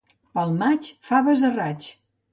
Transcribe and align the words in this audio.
Pel 0.37 0.55
maig, 0.61 0.89
faves 1.11 1.47
a 1.51 1.55
raig. 1.61 1.91